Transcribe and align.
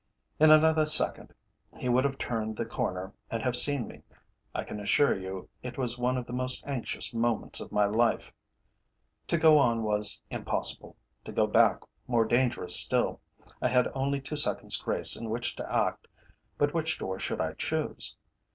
In 0.39 0.49
another 0.49 0.87
second 0.87 1.31
he 1.77 1.87
would 1.87 2.05
have 2.05 2.17
turned 2.17 2.55
the 2.57 2.65
corner 2.65 3.13
and 3.29 3.43
have 3.43 3.55
seen 3.55 3.87
me. 3.87 4.01
I 4.55 4.63
can 4.63 4.79
assure 4.79 5.15
you 5.15 5.47
it 5.61 5.77
was 5.77 5.99
one 5.99 6.17
of 6.17 6.25
the 6.25 6.33
most 6.33 6.63
anxious 6.65 7.13
moments 7.13 7.59
of 7.61 7.71
my 7.71 7.85
life. 7.85 8.33
To 9.27 9.37
go 9.37 9.59
on 9.59 9.83
was 9.83 10.19
impossible; 10.31 10.95
to 11.23 11.31
go 11.31 11.45
back 11.45 11.81
more 12.07 12.25
dangerous 12.25 12.75
still. 12.79 13.21
I 13.61 13.67
had 13.67 13.89
only 13.93 14.19
two 14.19 14.37
seconds' 14.37 14.75
grace 14.81 15.15
in 15.15 15.29
which 15.29 15.55
to 15.57 15.71
act, 15.71 16.07
but 16.57 16.73
which 16.73 16.97
door 16.97 17.19
should 17.19 17.39
I 17.39 17.53
choose? 17.53 18.17